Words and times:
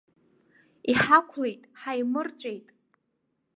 Иҳақәлеит, 0.91 1.61
ҳаимырҵәеит! 1.79 2.67